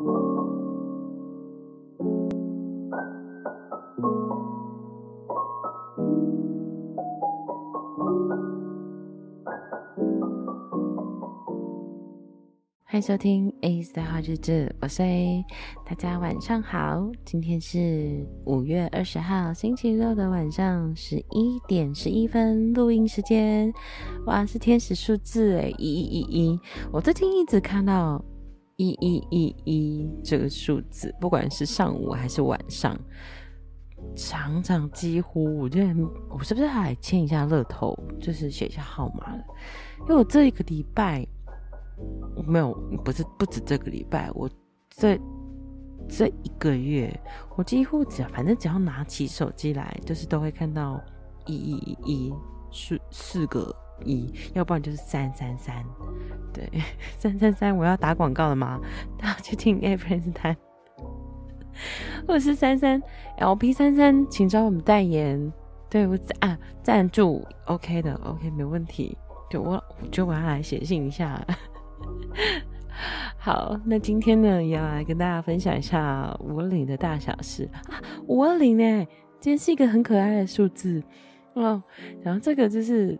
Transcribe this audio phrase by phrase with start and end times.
[0.00, 0.06] 欢
[12.94, 15.02] 迎收听《A's 的好日子》，我是
[15.84, 23.70] 大家晚上好，今天是五月二十号星期六的晚上十一点十一分录音时间，
[24.24, 26.60] 哇，是天使数字哎，一、一、一、一，
[26.90, 28.24] 我最近一直看到。
[28.80, 32.98] 一一一一这个数字，不管是上午还是晚上，
[34.16, 35.94] 常常几乎我觉得
[36.30, 39.36] 我是不是还来签一下乐透，就是写一下号码？
[40.00, 41.26] 因为我这一个礼拜。
[42.46, 42.72] 没有，
[43.04, 44.48] 不是不止这个礼拜，我
[44.88, 45.20] 这
[46.08, 47.14] 这一个月，
[47.56, 50.98] 我几乎只要反正只要拿起手机来，就是都会看到
[51.44, 52.34] 一一一一
[52.72, 53.70] 四四个
[54.02, 55.84] 一，要不然就是三三三，
[56.52, 56.68] 对，
[57.18, 58.80] 三三三，我要打广告了吗？
[59.18, 60.56] 大家去听 April 谈，
[62.26, 63.02] 或者是三三
[63.38, 65.52] LP 三三，请找我们代言，
[65.88, 69.16] 对我啊赞助，OK 的，OK 没问题，
[69.48, 71.40] 对我，就我要来写信一下。
[73.38, 78.02] 好，那今天呢，也要来跟大家分享一下五二零的大小事啊。
[78.26, 79.06] 五二零呢，
[79.38, 81.02] 今天是一个很可爱的数字
[81.54, 81.82] 哦。
[82.22, 83.18] 然后这个就是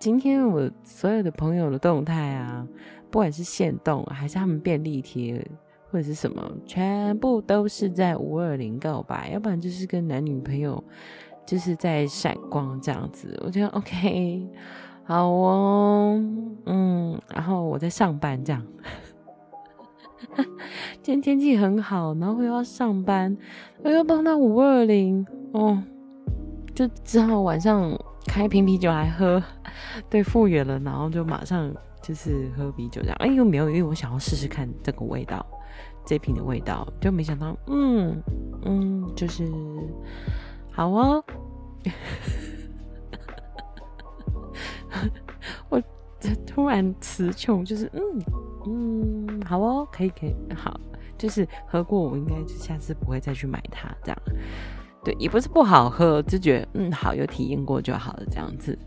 [0.00, 2.66] 今天我所有的朋友的动态啊，
[3.10, 5.46] 不管是限动还是他们便利贴
[5.90, 10.82] 或者是什么，全部都是在五二零告白，要不然就是跟男女朋友
[11.44, 13.38] 就是在闪光这样子。
[13.44, 14.48] 我觉得 OK。
[15.04, 16.18] 好哦，
[16.64, 18.66] 嗯，然后我在上班，这样。
[21.02, 23.36] 今天天气很好，然后又要上班，
[23.82, 25.82] 我又碰到五二零，哦，
[26.74, 27.90] 就只好晚上
[28.26, 29.42] 开瓶啤酒来喝，
[30.08, 33.16] 对，复原了，然后就马上就是喝啤酒这样。
[33.20, 35.44] 哎，又没有，因为我想要试试看这个味道，
[36.06, 38.22] 这瓶的味道，就没想到，嗯
[38.64, 39.50] 嗯，就是
[40.70, 41.24] 好哦。
[45.70, 45.80] 我
[46.46, 48.00] 突然词穷，就是嗯
[48.66, 50.78] 嗯，好哦，可以可以，好，
[51.16, 54.18] 就是喝过，我应该下次不会再去买它这样。
[55.04, 58.78] 对，也不是不好喝，就觉得嗯好，有体验过就好了这样子。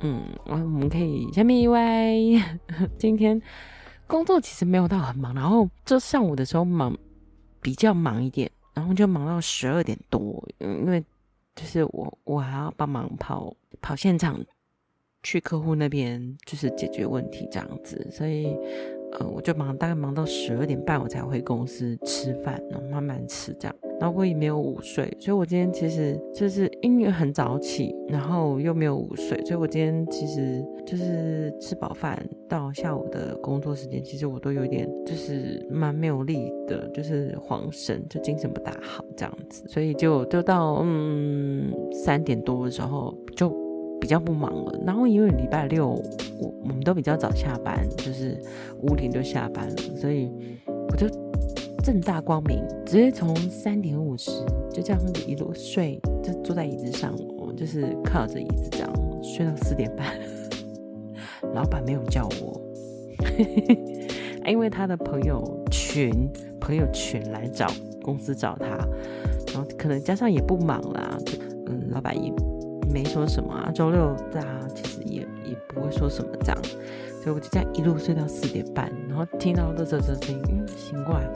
[0.00, 2.40] 嗯，我们可以下面一位，
[2.98, 3.40] 今天
[4.06, 6.96] 工作其实没有到很忙，然后就上午的时候忙
[7.60, 11.04] 比较忙一点，然后就忙到十二点多，因为
[11.56, 14.38] 就是我我还要帮忙跑跑现场。
[15.24, 18.56] 去客户那边就是解决问题这样子，所以
[19.12, 32.18] 呃我就忙，大概忙到十二点半我才回公司吃饭，然后慢慢吃这样，然后我也没有午睡，所以我今天其实就是因为很早起，然后又没有午睡，所以我今天其实就是吃饱饭
[32.48, 43.67] 到下午的工作时间，其实我都有点就是蛮没有力的，就是恍神，就精神不大好这样子，所以就就到嗯三点多的时候就。
[44.00, 45.88] 比较不忙了，然后因为礼拜六
[46.38, 48.40] 我我们都比较早下班，就是
[48.80, 50.30] 五点就下班了，所以
[50.90, 51.06] 我就
[51.84, 54.30] 正大光明，直接从三点五十
[54.72, 58.90] 就这样子一路睡，就坐在椅子上，我就是靠着椅子这样
[59.22, 60.06] 睡到四点半。
[61.54, 62.60] 老板没有叫我，
[64.46, 66.30] 因为他的朋友群
[66.60, 67.66] 朋友群来找
[68.02, 68.66] 公司找他，
[69.52, 71.18] 然后可能加上也不忙啦，
[71.66, 72.32] 嗯，老板也。
[72.90, 76.62] 没说什么周六大家其实也也不会说什么这样，
[77.22, 81.28] 所以我就这样一路睡到四点半，然后听到乐色车声音，嗯，醒过来，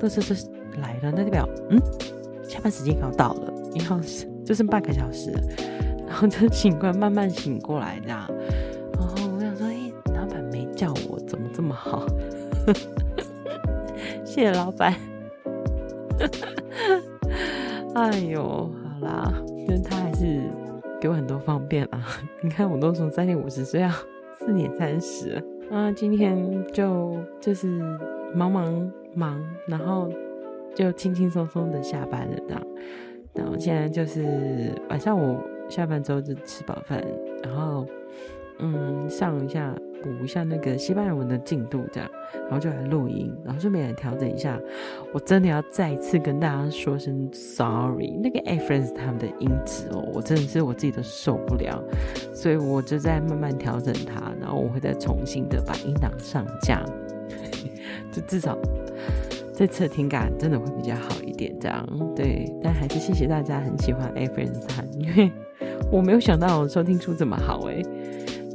[0.00, 0.34] 乐色车
[0.80, 1.80] 来了，那代表嗯，
[2.48, 3.98] 下班时间要到了，然后
[4.44, 5.32] 就剩半个小时，
[6.06, 8.26] 然后就醒过来，慢慢醒过来这样，
[8.92, 12.06] 然后我想说，哎，老板没叫我，怎么这么好？
[14.24, 14.94] 谢谢老板，
[17.94, 19.32] 哎呦，好啦，
[19.66, 20.42] 但他还是。
[21.00, 22.04] 给我很多方便啊！
[22.42, 23.88] 你看，我都从三点五十睡到
[24.38, 25.90] 四点三十啊。
[25.92, 27.66] 今天就就是
[28.34, 30.10] 忙忙忙，然后
[30.74, 32.62] 就轻轻松松的下班了这样。
[33.34, 37.04] 然后现在就是晚上我下班之后就吃饱饭，
[37.42, 37.86] 然后
[38.58, 39.74] 嗯上一下。
[40.02, 42.10] 补一下那个西班牙文的进度，这样，
[42.44, 44.58] 然后就来录音，然后顺便来调整一下。
[45.12, 51.82] 我真的要再一次跟大家说声 sorry，那个 iFriends 他们的音质哦，我真的是我自己都受不了，
[52.34, 56.84] 所以我就在慢慢调整它，然后我会再重新的把音档上架，
[58.12, 58.58] 就至少
[59.54, 62.52] 这次的听感真的会比较好一点，这样对。
[62.62, 65.32] 但还是谢谢大家很喜欢 iFriends 他，因为
[65.90, 67.82] 我没有想到收听数这么好诶。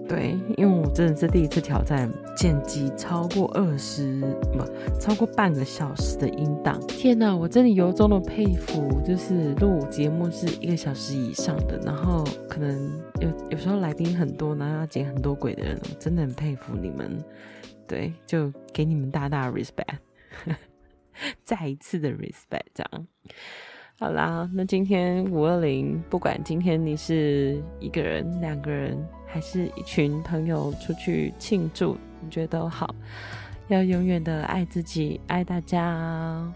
[0.08, 4.20] 对，因为我真的是第一次挑战剪辑超过二十
[4.52, 6.80] 不超过半个小时的音档。
[6.88, 17.24] 天哪，我真的由衷的佩服，就是录节目是一个小时以上的，然后可能有有时候来宾很多，然后要剪很多轨的人，我真的很佩服你们。
[17.88, 19.98] 对，就给你们大大 respect，
[21.44, 23.08] 再一次的 respect，这样。
[24.00, 32.94] 好啦，那今天五二零，不管今天你是一个人、两个人，还是一群朋友出去庆祝，你觉得都好，
[33.70, 36.52] 要永远的爱自己，爱大家。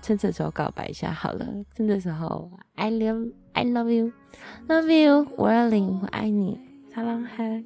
[0.00, 4.12] 趁这时候告白一下好了，趁这时候，I love I love you,
[4.66, 6.58] love you，五二零，我爱你，
[6.94, 7.64] 撒浪嘿。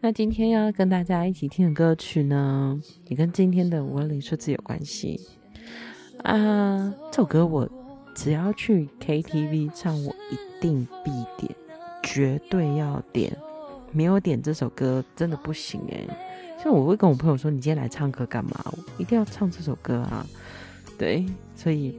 [0.00, 5.20] 那今天要跟大家一起听的歌曲呢，也跟今天的五二零数字有关系
[6.24, 6.92] 啊。
[7.12, 7.68] 这首歌我。
[8.18, 11.54] 只要去 KTV 唱，我一定必点，
[12.02, 13.32] 绝对要点。
[13.92, 16.04] 没有点这首歌真的不行诶。
[16.60, 20.26] 像我会跟我朋友说：“你今天来唱歌干嘛？”我一定要唱这首歌啊！
[20.98, 21.24] 对，
[21.54, 21.94] 所以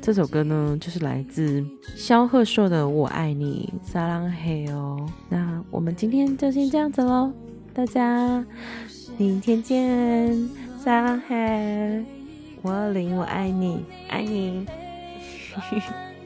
[0.00, 1.66] 这首歌呢，就是来自
[1.96, 5.04] 萧贺硕的《我爱你》，撒浪嘿哦。
[5.28, 7.32] 那我们今天就先这样子喽，
[7.74, 8.46] 大家
[9.16, 12.04] 明天见，撒浪嘿，
[12.62, 14.64] 五二零，我爱你，爱你。
[15.56, 16.17] 嘿嘿。